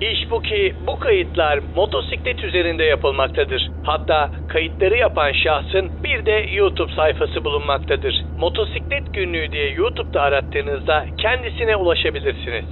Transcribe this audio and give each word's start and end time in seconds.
İş 0.00 0.30
bu 0.30 0.42
ki 0.42 0.74
bu 0.86 0.98
kayıtlar 0.98 1.60
motosiklet 1.76 2.44
üzerinde 2.44 2.84
yapılmaktadır. 2.84 3.70
Hatta 3.84 4.30
kayıtları 4.48 4.96
yapan 4.96 5.32
şahsın 5.32 5.90
bir 6.04 6.26
de 6.26 6.46
YouTube 6.52 6.92
sayfası 6.96 7.44
bulunmaktadır. 7.44 8.24
Motosiklet 8.38 9.14
günlüğü 9.14 9.52
diye 9.52 9.70
YouTube'da 9.70 10.20
arattığınızda 10.20 11.06
kendisine 11.18 11.76
ulaşabilirsiniz. 11.76 12.64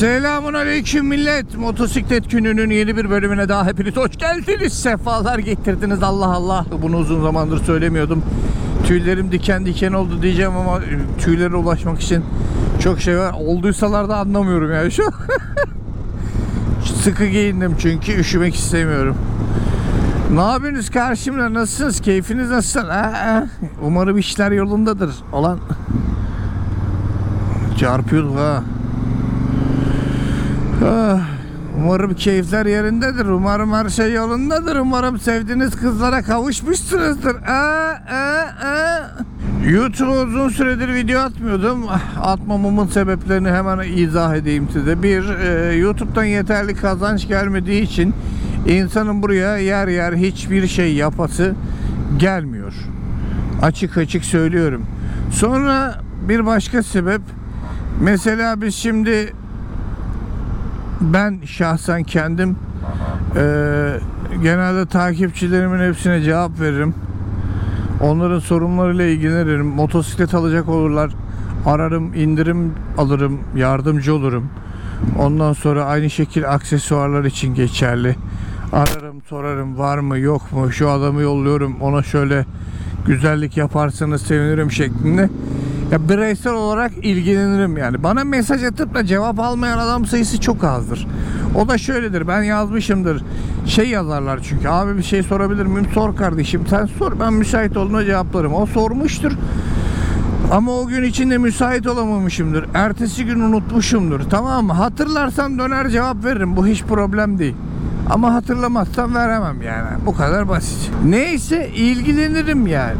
Selamun 0.00 0.54
aleyküm 0.54 1.06
millet. 1.06 1.56
Motosiklet 1.56 2.30
gününün 2.30 2.70
yeni 2.70 2.96
bir 2.96 3.10
bölümüne 3.10 3.48
daha 3.48 3.66
hepiniz 3.66 3.96
hoş 3.96 4.16
geldiniz. 4.18 4.82
Sefalar 4.82 5.38
getirdiniz 5.38 6.02
Allah 6.02 6.34
Allah. 6.34 6.64
Bunu 6.82 6.96
uzun 6.96 7.22
zamandır 7.22 7.64
söylemiyordum. 7.64 8.24
Tüylerim 8.90 9.32
diken 9.32 9.66
diken 9.66 9.92
oldu 9.92 10.22
diyeceğim 10.22 10.56
ama 10.56 10.80
tüylere 11.18 11.56
ulaşmak 11.56 12.00
için 12.00 12.24
çok 12.82 13.00
şey 13.00 13.18
var. 13.18 13.32
Olduysalar 13.38 14.08
da 14.08 14.16
anlamıyorum 14.16 14.72
yani 14.72 14.90
şu. 14.92 15.02
Sıkı 17.02 17.26
giyindim 17.26 17.76
çünkü 17.78 18.12
üşümek 18.12 18.54
istemiyorum. 18.54 19.16
Ne 20.34 20.40
yapıyorsunuz 20.40 20.90
karşımda? 20.90 21.54
Nasılsınız? 21.54 22.00
Keyfiniz 22.00 22.50
nasıl? 22.50 22.80
Ha. 22.80 23.46
Umarım 23.82 24.18
işler 24.18 24.52
yolundadır. 24.52 25.14
Olan 25.32 25.58
çarpıyorduk 27.78 28.38
ha. 28.38 28.62
Ah, 30.84 31.20
Umarım 31.80 32.14
keyifler 32.14 32.66
yerindedir. 32.66 33.26
Umarım 33.26 33.72
her 33.72 33.88
şey 33.88 34.12
yolundadır. 34.12 34.76
Umarım 34.76 35.18
sevdiğiniz 35.18 35.76
kızlara 35.76 36.22
kavuşmuşsunuzdur. 36.22 37.34
Aa, 37.34 37.90
aa, 38.10 38.46
aa. 38.64 39.10
YouTube'a 39.68 40.22
uzun 40.22 40.48
süredir 40.48 40.94
video 40.94 41.20
atmıyordum. 41.20 41.84
Ah, 41.88 42.00
Atmamamın 42.22 42.86
sebeplerini 42.86 43.48
hemen 43.48 43.78
izah 43.96 44.34
edeyim 44.34 44.68
size. 44.72 45.02
Bir, 45.02 45.28
e, 45.28 45.74
YouTube'dan 45.74 46.24
yeterli 46.24 46.74
kazanç 46.74 47.28
gelmediği 47.28 47.82
için 47.82 48.14
insanın 48.66 49.22
buraya 49.22 49.56
yer 49.56 49.88
yer 49.88 50.12
hiçbir 50.12 50.66
şey 50.66 50.94
yapası 50.94 51.54
gelmiyor. 52.18 52.72
Açık 53.62 53.98
açık 53.98 54.24
söylüyorum. 54.24 54.86
Sonra 55.32 56.00
bir 56.28 56.46
başka 56.46 56.82
sebep 56.82 57.20
mesela 58.00 58.62
biz 58.62 58.74
şimdi 58.74 59.32
ben 61.00 61.40
şahsen 61.46 62.02
kendim 62.02 62.56
eee, 63.36 64.00
genelde 64.42 64.86
takipçilerimin 64.86 65.88
hepsine 65.88 66.22
cevap 66.22 66.60
veririm. 66.60 66.94
Onların 68.00 68.38
sorunlarıyla 68.38 69.04
ilgilenirim. 69.04 69.66
Motosiklet 69.66 70.34
alacak 70.34 70.68
olurlar. 70.68 71.10
Ararım, 71.66 72.14
indirim 72.14 72.72
alırım, 72.98 73.38
yardımcı 73.56 74.14
olurum. 74.14 74.48
Ondan 75.18 75.52
sonra 75.52 75.84
aynı 75.84 76.10
şekil 76.10 76.50
aksesuarlar 76.50 77.24
için 77.24 77.54
geçerli. 77.54 78.16
Ararım, 78.72 79.22
sorarım 79.28 79.78
var 79.78 79.98
mı 79.98 80.18
yok 80.18 80.52
mu 80.52 80.72
şu 80.72 80.90
adamı 80.90 81.22
yolluyorum 81.22 81.76
ona 81.80 82.02
şöyle 82.02 82.46
güzellik 83.06 83.56
yaparsanız 83.56 84.22
sevinirim 84.22 84.70
şeklinde. 84.70 85.30
Ya 85.92 86.08
bireysel 86.08 86.52
olarak 86.52 86.92
ilgilenirim 87.02 87.76
yani. 87.76 88.02
Bana 88.02 88.24
mesaj 88.24 88.64
atıp 88.64 88.94
da 88.94 89.06
cevap 89.06 89.40
almayan 89.40 89.78
adam 89.78 90.06
sayısı 90.06 90.40
çok 90.40 90.64
azdır. 90.64 91.06
O 91.54 91.68
da 91.68 91.78
şöyledir. 91.78 92.28
Ben 92.28 92.42
yazmışımdır. 92.42 93.22
Şey 93.66 93.88
yazarlar 93.88 94.40
çünkü. 94.42 94.68
Abi 94.68 94.98
bir 94.98 95.02
şey 95.02 95.22
sorabilir 95.22 95.66
miyim? 95.66 95.88
Sor 95.94 96.16
kardeşim. 96.16 96.66
Sen 96.70 96.86
sor. 96.86 97.20
Ben 97.20 97.32
müsait 97.32 97.76
olduğunda 97.76 98.04
cevaplarım. 98.04 98.54
O 98.54 98.66
sormuştur. 98.66 99.32
Ama 100.52 100.72
o 100.72 100.86
gün 100.86 101.02
içinde 101.02 101.38
müsait 101.38 101.86
olamamışımdır. 101.86 102.64
Ertesi 102.74 103.24
gün 103.24 103.40
unutmuşumdur. 103.40 104.20
Tamam 104.30 104.66
mı? 104.66 104.72
Hatırlarsam 104.72 105.58
döner 105.58 105.88
cevap 105.88 106.24
veririm. 106.24 106.56
Bu 106.56 106.66
hiç 106.66 106.82
problem 106.82 107.38
değil. 107.38 107.54
Ama 108.10 108.34
hatırlamazsam 108.34 109.14
veremem 109.14 109.62
yani. 109.62 109.88
Bu 110.06 110.16
kadar 110.16 110.48
basit. 110.48 110.90
Neyse 111.04 111.68
ilgilenirim 111.68 112.66
yani. 112.66 112.96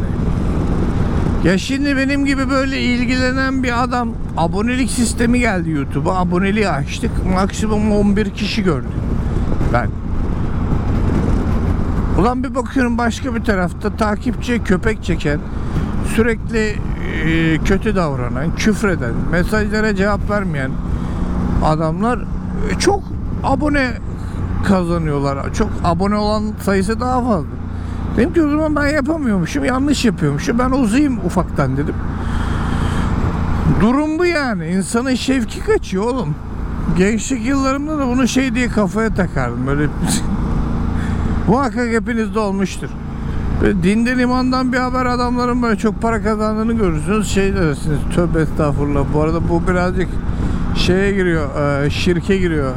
Ya 1.45 1.59
şimdi 1.59 1.97
benim 1.97 2.27
gibi 2.27 2.51
böyle 2.51 2.81
ilgilenen 2.81 3.63
bir 3.63 3.83
adam 3.83 4.09
abonelik 4.37 4.91
sistemi 4.91 5.41
geldi 5.41 5.71
YouTube'a. 5.71 6.19
Aboneliği 6.19 6.69
açtık. 6.69 7.11
Maksimum 7.35 7.93
11 7.93 8.31
kişi 8.31 8.63
gördü. 8.63 8.87
Ben. 9.73 9.91
Ulan 12.19 12.45
bir 12.45 12.55
bakıyorum 12.55 12.99
başka 12.99 13.35
bir 13.35 13.45
tarafta 13.45 13.97
takipçiye 13.97 14.59
köpek 14.59 15.05
çeken, 15.05 15.41
sürekli 16.15 16.77
e, 17.25 17.59
kötü 17.59 17.97
davranan, 17.97 18.55
küfreden, 18.57 19.15
mesajlara 19.31 19.97
cevap 19.97 20.31
vermeyen 20.31 20.71
adamlar 21.65 22.19
e, 22.71 22.79
çok 22.79 23.03
abone 23.45 23.91
kazanıyorlar. 24.65 25.55
Çok 25.55 25.71
abone 25.85 26.17
olan 26.17 26.45
sayısı 26.63 27.01
daha 27.01 27.25
fazla. 27.25 27.60
Dedim 28.17 28.35
ki 28.35 28.43
o 28.43 28.51
zaman 28.51 28.77
ben 28.77 28.87
yapamıyormuşum, 28.87 29.65
yanlış 29.65 30.05
yapıyormuşum. 30.05 30.59
Ben 30.59 30.71
uzayayım 30.71 31.19
ufaktan 31.27 31.77
dedim. 31.77 31.95
Durum 33.81 34.19
bu 34.19 34.27
yani. 34.27 34.67
İnsanın 34.67 35.15
şevki 35.15 35.61
kaçıyor 35.61 36.05
oğlum. 36.05 36.35
Gençlik 36.99 37.47
yıllarımda 37.47 37.99
da 37.99 38.07
bunu 38.07 38.29
şey 38.29 38.55
diye 38.55 38.69
kafaya 38.69 39.15
takardım. 39.15 39.67
Böyle 39.67 39.87
muhakkak 41.49 41.89
hepinizde 41.89 42.39
olmuştur. 42.39 42.89
Böyle 43.63 43.83
dinden 43.83 44.19
imandan 44.19 44.73
bir 44.73 44.79
haber 44.79 45.07
adamların 45.07 45.63
böyle 45.63 45.79
çok 45.79 46.03
para 46.03 46.23
kazandığını 46.23 46.73
görürsünüz. 46.73 47.29
Şey 47.29 47.55
dersiniz 47.55 47.99
tövbe 48.15 48.41
estağfurullah. 48.41 49.05
Bu 49.15 49.23
arada 49.23 49.49
bu 49.49 49.69
birazcık 49.69 50.09
şeye 50.77 51.13
giriyor, 51.13 51.49
e, 51.85 51.91
şirke 51.91 52.39
giriyor. 52.39 52.73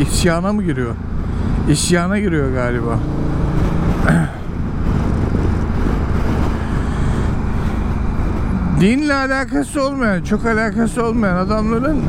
İsyana 0.00 0.52
mı 0.52 0.62
giriyor? 0.62 0.94
İsyana 1.70 2.18
giriyor 2.18 2.52
galiba. 2.52 2.98
dinle 8.80 9.14
alakası 9.14 9.82
olmayan, 9.82 10.22
çok 10.22 10.46
alakası 10.46 11.04
olmayan 11.06 11.36
adamların 11.36 12.02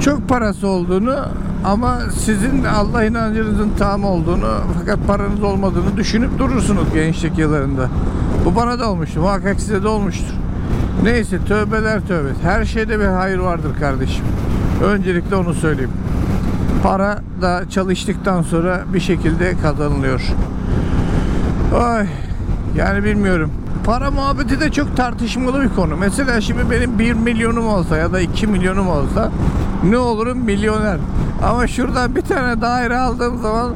çok 0.00 0.28
parası 0.28 0.66
olduğunu 0.66 1.16
ama 1.64 1.98
sizin 2.18 2.64
Allah 2.64 3.04
inancınızın 3.04 3.70
tam 3.78 4.04
olduğunu 4.04 4.48
fakat 4.78 5.06
paranız 5.06 5.42
olmadığını 5.42 5.96
düşünüp 5.96 6.38
durursunuz 6.38 6.94
gençlik 6.94 7.38
yıllarında. 7.38 7.88
Bu 8.44 8.56
bana 8.56 8.78
da 8.78 8.90
olmuştu. 8.90 9.20
Muhakkak 9.20 9.60
size 9.60 9.82
de 9.82 9.88
olmuştur. 9.88 10.34
Neyse 11.02 11.38
tövbeler 11.48 12.00
tövbe. 12.00 12.28
Her 12.42 12.64
şeyde 12.64 13.00
bir 13.00 13.04
hayır 13.04 13.38
vardır 13.38 13.70
kardeşim. 13.80 14.24
Öncelikle 14.84 15.36
onu 15.36 15.54
söyleyeyim. 15.54 15.92
Para 16.82 17.18
da 17.42 17.62
çalıştıktan 17.70 18.42
sonra 18.42 18.80
bir 18.94 19.00
şekilde 19.00 19.54
kazanılıyor. 19.62 20.22
Ay 21.80 22.06
yani 22.76 23.04
bilmiyorum. 23.04 23.50
Para 23.90 24.10
muhabbeti 24.10 24.60
de 24.60 24.72
çok 24.72 24.96
tartışmalı 24.96 25.62
bir 25.62 25.68
konu. 25.68 25.96
Mesela 25.96 26.40
şimdi 26.40 26.70
benim 26.70 26.98
1 26.98 27.12
milyonum 27.12 27.68
olsa 27.68 27.96
ya 27.96 28.12
da 28.12 28.20
2 28.20 28.46
milyonum 28.46 28.88
olsa 28.88 29.30
ne 29.84 29.98
olurum 29.98 30.38
milyoner. 30.38 30.98
Ama 31.42 31.66
şuradan 31.66 32.16
bir 32.16 32.20
tane 32.20 32.60
daire 32.60 32.98
aldığım 32.98 33.38
zaman 33.42 33.70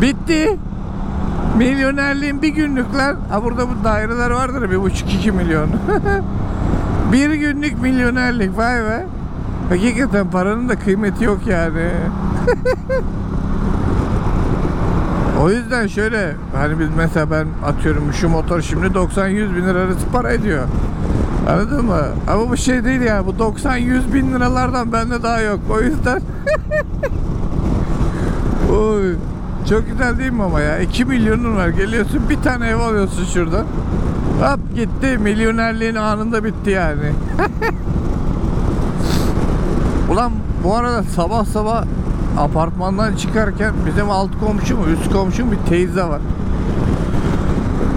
bitti. 0.00 0.58
Milyonerliğin 1.56 2.42
bir 2.42 2.48
günlükler. 2.48 3.16
Ha 3.30 3.44
burada 3.44 3.68
bu 3.68 3.84
daireler 3.84 4.30
vardır 4.30 4.70
bir 4.70 4.82
buçuk 4.82 5.14
iki 5.14 5.32
milyon. 5.32 5.68
bir 7.12 7.30
günlük 7.30 7.82
milyonerlik 7.82 8.56
vay 8.56 8.84
be. 8.84 9.06
Hakikaten 9.68 10.30
paranın 10.30 10.68
da 10.68 10.78
kıymeti 10.78 11.24
yok 11.24 11.46
yani. 11.46 11.90
O 15.40 15.50
yüzden 15.50 15.86
şöyle 15.86 16.34
hani 16.56 16.78
biz 16.78 16.88
mesela 16.96 17.30
ben 17.30 17.46
atıyorum 17.64 18.12
şu 18.12 18.28
motor 18.28 18.60
şimdi 18.60 18.86
90-100 18.86 19.56
bin 19.56 19.66
lira 19.66 19.78
arası 19.78 20.06
para 20.12 20.32
ediyor. 20.32 20.64
Anladın 21.48 21.84
mı? 21.84 22.00
Ama 22.28 22.50
bu 22.50 22.56
şey 22.56 22.84
değil 22.84 23.00
ya 23.00 23.26
bu 23.26 23.30
90-100 23.30 24.14
bin 24.14 24.32
liralardan 24.32 24.92
bende 24.92 25.22
daha 25.22 25.40
yok. 25.40 25.60
O 25.70 25.80
yüzden 25.80 26.22
Oy, 28.72 29.14
çok 29.68 29.90
güzel 29.90 30.18
değil 30.18 30.32
mi 30.32 30.42
ama 30.42 30.60
ya? 30.60 30.78
2 30.78 31.04
milyonun 31.04 31.56
var. 31.56 31.68
Geliyorsun 31.68 32.20
bir 32.30 32.42
tane 32.42 32.68
ev 32.68 32.76
alıyorsun 32.76 33.24
şuradan. 33.24 33.66
Hop 34.40 34.60
gitti. 34.74 35.18
Milyonerliğin 35.18 35.94
anında 35.94 36.44
bitti 36.44 36.70
yani. 36.70 37.12
Ulan 40.10 40.32
bu 40.64 40.76
arada 40.76 41.02
sabah 41.02 41.44
sabah 41.44 41.84
apartmandan 42.38 43.16
çıkarken 43.16 43.74
bizim 43.86 44.10
alt 44.10 44.30
komşu 44.40 44.76
mu 44.76 44.84
üst 44.86 45.12
komşu 45.12 45.44
mu 45.46 45.52
bir 45.52 45.70
teyze 45.70 46.02
var. 46.02 46.20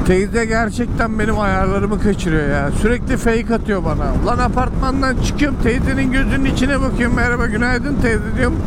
Teyze 0.07 0.45
gerçekten 0.45 1.19
benim 1.19 1.39
ayarlarımı 1.39 2.01
kaçırıyor 2.01 2.49
ya. 2.49 2.71
Sürekli 2.81 3.17
fake 3.17 3.55
atıyor 3.55 3.85
bana. 3.85 4.25
Lan 4.25 4.39
apartmandan 4.39 5.15
çıkıyorum 5.25 5.57
teyzenin 5.63 6.11
gözünün 6.11 6.45
içine 6.45 6.81
bakıyorum. 6.81 7.15
Merhaba 7.15 7.45
günaydın 7.45 7.95
teyze 8.01 8.35
diyorum. 8.37 8.57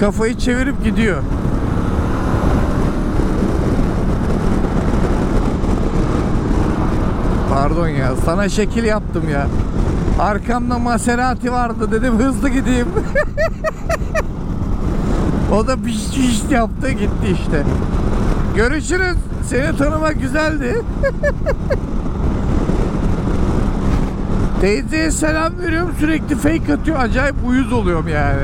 Kafayı 0.00 0.38
çevirip 0.38 0.84
gidiyor. 0.84 1.22
Pardon 7.50 7.88
ya. 7.88 8.16
Sana 8.24 8.48
şekil 8.48 8.84
yaptım 8.84 9.28
ya. 9.28 9.46
Arkamda 10.20 10.78
Maserati 10.78 11.52
vardı 11.52 11.92
dedim 11.92 12.18
hızlı 12.18 12.48
gideyim. 12.48 12.88
o 15.52 15.66
da 15.66 15.76
piş 15.76 16.10
piş 16.14 16.42
yaptı 16.50 16.90
gitti 16.90 17.36
işte. 17.40 17.62
Görüşürüz. 18.56 19.16
Seni 19.44 19.76
tanımak 19.76 20.20
güzeldi. 20.20 20.76
Teyzeye 24.60 25.10
selam 25.10 25.58
veriyorum 25.58 25.90
sürekli 26.00 26.36
fake 26.36 26.74
atıyor. 26.74 26.98
Acayip 26.98 27.34
uyuz 27.48 27.72
oluyorum 27.72 28.08
yani. 28.08 28.42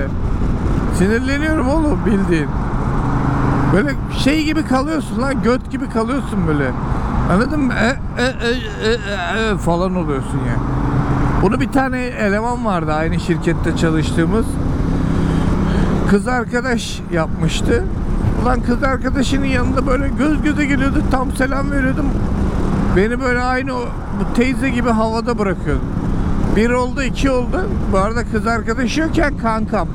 Sinirleniyorum 0.99 1.69
oğlum 1.69 1.99
bildiğin. 2.07 2.49
Böyle 3.73 3.91
şey 4.25 4.45
gibi 4.45 4.65
kalıyorsun 4.65 5.23
lan 5.23 5.43
göt 5.43 5.71
gibi 5.71 5.91
kalıyorsun 5.91 6.47
böyle. 6.49 6.71
Anladın 7.33 7.61
mı? 7.61 7.73
E, 7.73 8.23
e, 8.23 8.27
e, 8.27 8.51
e, 8.89 8.93
e, 8.93 9.51
e 9.51 9.57
falan 9.57 9.97
oluyorsun 9.97 10.39
ya. 10.39 10.57
Bunu 11.43 11.61
bir 11.61 11.73
tane 11.73 12.05
eleman 12.05 12.65
vardı 12.65 12.93
aynı 12.93 13.21
şirkette 13.21 13.77
çalıştığımız. 13.77 14.47
Kız 16.13 16.29
arkadaş 16.29 17.01
yapmıştı. 17.13 17.85
Ulan 18.43 18.61
kız 18.61 18.83
arkadaşının 18.83 19.47
yanında 19.47 19.87
böyle 19.87 20.09
göz 20.09 20.43
göze 20.43 20.67
geliyordu. 20.67 21.03
Tam 21.11 21.33
selam 21.33 21.71
veriyordum. 21.71 22.07
Beni 22.97 23.21
böyle 23.21 23.41
aynı 23.41 23.75
o, 23.75 23.81
bu 24.21 24.35
teyze 24.35 24.71
gibi 24.71 24.91
havada 24.91 25.39
bırakıyordu. 25.39 25.81
Bir 26.57 26.71
oldu 26.71 27.03
iki 27.03 27.31
oldu. 27.31 27.65
Bu 27.93 27.99
arada 27.99 28.25
kız 28.25 28.47
arkadaşı 28.47 29.01
yokken 29.01 29.39
kankam. 29.39 29.89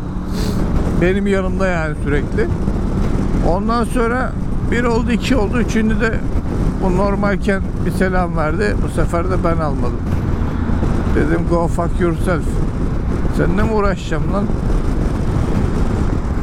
Benim 1.01 1.27
yanımda 1.27 1.67
yani 1.67 1.95
sürekli. 2.03 2.47
Ondan 3.47 3.83
sonra 3.83 4.31
bir 4.71 4.83
oldu 4.83 5.11
iki 5.11 5.35
oldu. 5.35 5.59
Üçüncü 5.59 6.01
de 6.01 6.19
bu 6.83 6.97
normalken 6.97 7.61
bir 7.85 7.91
selam 7.91 8.37
verdi. 8.37 8.75
Bu 8.83 8.89
sefer 8.89 9.25
de 9.25 9.43
ben 9.43 9.57
almadım. 9.57 10.01
Dedim 11.15 11.45
go 11.49 11.67
fuck 11.67 11.99
yourself. 11.99 12.45
Seninle 13.37 13.63
mi 13.63 13.71
uğraşacağım 13.71 14.33
lan? 14.33 14.45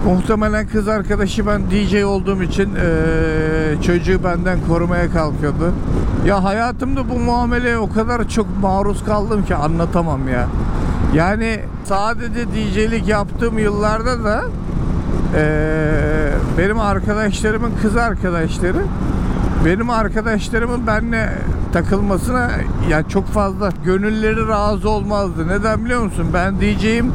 Muhtemelen 0.04 0.66
kız 0.66 0.88
arkadaşı 0.88 1.46
ben 1.46 1.62
DJ 1.70 2.02
olduğum 2.02 2.42
için 2.42 2.74
eee, 2.74 3.82
çocuğu 3.82 4.24
benden 4.24 4.58
korumaya 4.68 5.10
kalkıyordu. 5.10 5.72
Ya 6.26 6.44
hayatımda 6.44 7.08
bu 7.10 7.18
muameleye 7.18 7.78
o 7.78 7.90
kadar 7.92 8.28
çok 8.28 8.46
maruz 8.62 9.04
kaldım 9.04 9.44
ki 9.44 9.54
anlatamam 9.54 10.28
ya. 10.28 10.46
Yani 11.14 11.60
sadece 11.84 12.46
DJ'lik 12.52 13.08
yaptığım 13.08 13.58
yıllarda 13.58 14.24
da 14.24 14.42
eee, 15.36 16.30
benim 16.58 16.78
arkadaşlarımın 16.80 17.72
kız 17.82 17.96
arkadaşları 17.96 18.82
benim 19.64 19.90
arkadaşlarımın 19.90 20.86
benimle 20.86 21.32
takılmasına 21.72 22.50
ya 22.90 23.08
çok 23.08 23.26
fazla 23.26 23.68
gönülleri 23.84 24.48
razı 24.48 24.88
olmazdı. 24.88 25.48
Neden 25.48 25.84
biliyor 25.84 26.02
musun? 26.02 26.26
Ben 26.34 26.60
DJ'im, 26.60 27.12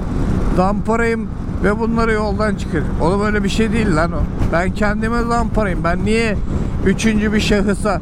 zamparayım 0.57 1.27
ve 1.63 1.79
bunları 1.79 2.11
yoldan 2.11 2.55
çıkar. 2.55 2.81
Oğlum 3.01 3.25
öyle 3.25 3.43
bir 3.43 3.49
şey 3.49 3.71
değil 3.71 3.95
lan 3.95 4.11
o. 4.11 4.19
Ben 4.51 4.71
kendime 4.71 5.23
zamparayım. 5.23 5.83
Ben 5.83 6.05
niye 6.05 6.37
üçüncü 6.85 7.33
bir 7.33 7.39
şahısa 7.39 8.01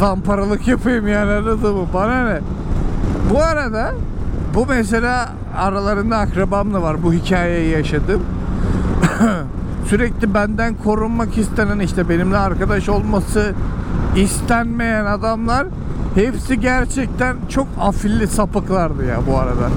zamparalık 0.00 0.68
yapayım 0.68 1.08
yani 1.08 1.30
anladın 1.32 1.74
mı? 1.74 1.86
Bana 1.94 2.24
ne? 2.24 2.40
Bu 3.30 3.42
arada 3.42 3.94
bu 4.54 4.66
mesela 4.66 5.28
aralarında 5.56 6.16
akrabam 6.16 6.74
da 6.74 6.82
var. 6.82 7.02
Bu 7.02 7.12
hikayeyi 7.12 7.70
yaşadım. 7.70 8.22
Sürekli 9.86 10.34
benden 10.34 10.74
korunmak 10.74 11.38
istenen 11.38 11.78
işte 11.78 12.08
benimle 12.08 12.36
arkadaş 12.36 12.88
olması 12.88 13.54
istenmeyen 14.16 15.04
adamlar 15.04 15.66
hepsi 16.14 16.60
gerçekten 16.60 17.36
çok 17.48 17.66
afilli 17.80 18.26
sapıklardı 18.26 19.04
ya 19.04 19.16
bu 19.26 19.38
arada. 19.38 19.68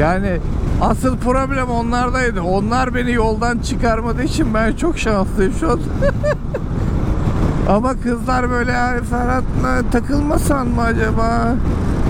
Yani 0.00 0.36
asıl 0.80 1.16
problem 1.16 1.70
onlardaydı. 1.70 2.42
Onlar 2.42 2.94
beni 2.94 3.12
yoldan 3.12 3.58
çıkarmadığı 3.58 4.22
için 4.22 4.54
ben 4.54 4.72
çok 4.72 4.98
şanslıyım 4.98 5.52
şu 5.60 5.70
an. 5.70 5.80
Ama 7.68 8.00
kızlar 8.00 8.50
böyle 8.50 8.72
yani 8.72 9.04
Ferhat'la 9.04 9.90
takılmasan 9.92 10.68
mı 10.68 10.82
acaba? 10.82 11.54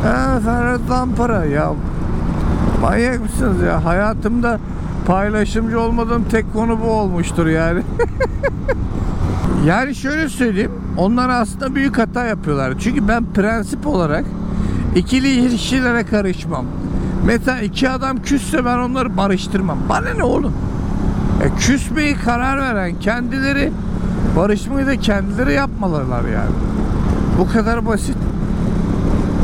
Ha, 0.03 0.41
Ferhat 0.45 0.81
Zampara 0.89 1.45
ya 1.45 1.73
manyak 2.83 3.21
mısınız 3.21 3.63
ya? 3.63 3.85
Hayatımda 3.85 4.61
paylaşımcı 5.07 5.81
olmadığım 5.81 6.25
tek 6.25 6.53
konu 6.53 6.81
bu 6.81 6.91
olmuştur 6.91 7.47
yani. 7.47 7.83
yani 9.67 9.95
şöyle 9.95 10.29
söyleyeyim. 10.29 10.82
Onlar 10.97 11.29
aslında 11.29 11.75
büyük 11.75 11.99
hata 11.99 12.25
yapıyorlar. 12.25 12.75
Çünkü 12.79 13.09
ben 13.09 13.25
prensip 13.35 13.87
olarak 13.87 14.25
ikili 14.97 15.29
ilişkilere 15.29 16.05
karışmam. 16.05 16.67
Mesela 17.27 17.61
iki 17.61 17.91
adam 17.91 18.23
küsse 18.23 18.65
ben 18.65 18.79
onları 18.79 19.17
barıştırmam. 19.17 19.79
Bana 19.89 20.15
ne 20.17 20.25
oğlum? 20.25 20.53
E, 21.43 21.55
küsmeyi 21.59 22.17
karar 22.17 22.59
veren 22.59 23.01
kendileri 23.01 23.73
barışmayı 24.37 24.87
da 24.87 24.97
kendileri 24.97 25.53
yapmalılar 25.53 26.23
yani. 26.23 26.55
Bu 27.39 27.53
kadar 27.53 27.87
basit. 27.87 28.17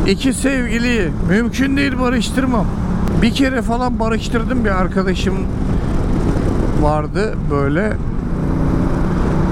İki 0.06 0.32
sevgiliyi 0.32 1.10
mümkün 1.28 1.76
değil 1.76 1.98
barıştırmam. 2.00 2.66
Bir 3.22 3.34
kere 3.34 3.62
falan 3.62 4.00
barıştırdım 4.00 4.64
bir 4.64 4.70
arkadaşım 4.70 5.34
vardı 6.82 7.34
böyle 7.50 7.92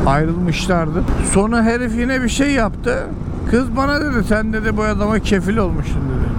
ayrılmışlardı. 0.06 1.02
Sonra 1.32 1.62
herif 1.62 1.98
yine 1.98 2.22
bir 2.22 2.28
şey 2.28 2.50
yaptı. 2.50 2.98
Kız 3.50 3.76
bana 3.76 4.00
dedi 4.00 4.24
sen 4.28 4.52
dedi 4.52 4.76
bu 4.76 4.82
adama 4.82 5.18
kefil 5.18 5.56
olmuşsun 5.56 6.02
dedi. 6.02 6.30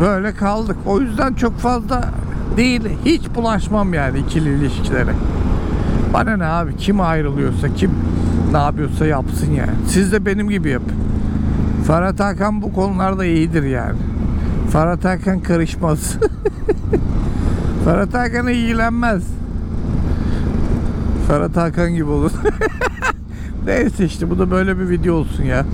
Böyle 0.00 0.34
kaldık. 0.34 0.76
O 0.86 1.00
yüzden 1.00 1.34
çok 1.34 1.58
fazla 1.58 2.04
değil 2.56 2.82
hiç 3.04 3.22
bulaşmam 3.34 3.94
yani 3.94 4.18
ikili 4.18 4.48
ilişkilere. 4.48 5.12
Bana 6.14 6.36
ne 6.36 6.44
abi 6.44 6.76
kim 6.76 7.00
ayrılıyorsa 7.00 7.74
kim 7.74 7.90
ne 8.52 8.58
yapıyorsa 8.58 9.06
yapsın 9.06 9.52
yani. 9.52 9.70
Siz 9.88 10.12
de 10.12 10.26
benim 10.26 10.50
gibi 10.50 10.70
yapın. 10.70 10.94
Ferhat 11.86 12.20
Hakan 12.20 12.62
bu 12.62 12.72
konularda 12.72 13.24
iyidir 13.24 13.62
yani. 13.62 13.98
Ferhat 14.72 15.04
Hakan 15.04 15.40
karışmaz. 15.40 16.16
Ferhat 17.84 18.14
Hakan'a 18.14 18.50
ilgilenmez. 18.50 19.37
Ferhat 21.28 21.56
Hakan 21.56 21.94
gibi 21.94 22.10
olur. 22.10 22.32
Neyse 23.66 24.04
işte 24.04 24.30
bu 24.30 24.38
da 24.38 24.50
böyle 24.50 24.78
bir 24.78 24.88
video 24.88 25.14
olsun 25.14 25.44
ya. 25.44 25.66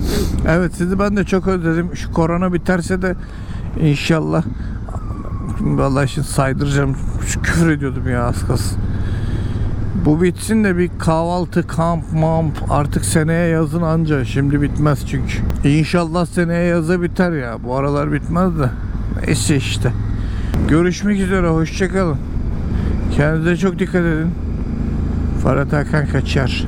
Evet 0.47 0.73
sizi 0.75 0.99
ben 0.99 1.17
de 1.17 1.23
çok 1.23 1.47
özledim. 1.47 1.95
Şu 1.95 2.11
korona 2.11 2.53
biterse 2.53 3.01
de 3.01 3.15
inşallah 3.81 4.43
Vallahi 5.59 6.07
şimdi 6.07 6.27
saydıracağım. 6.27 6.95
Şu 7.27 7.41
küfür 7.41 7.69
ediyordum 7.69 8.09
ya 8.09 8.23
az 8.23 8.47
kalsın. 8.47 8.77
Bu 10.05 10.21
bitsin 10.21 10.63
de 10.63 10.77
bir 10.77 10.89
kahvaltı, 10.99 11.67
kamp, 11.67 12.13
mamp 12.13 12.71
artık 12.71 13.05
seneye 13.05 13.47
yazın 13.47 13.81
anca. 13.81 14.25
Şimdi 14.25 14.61
bitmez 14.61 15.07
çünkü. 15.07 15.37
İnşallah 15.63 16.25
seneye 16.25 16.63
yaza 16.63 17.01
biter 17.01 17.31
ya. 17.31 17.57
Bu 17.63 17.75
aralar 17.75 18.11
bitmez 18.11 18.59
de. 18.59 18.69
Neyse 19.25 19.55
işte. 19.55 19.93
Görüşmek 20.67 21.19
üzere. 21.19 21.47
Hoşçakalın. 21.47 22.17
Kendinize 23.15 23.57
çok 23.57 23.79
dikkat 23.79 24.01
edin. 24.01 24.44
Ferhat 25.45 25.73
Hakan 25.73 26.07
kaçar. 26.07 26.65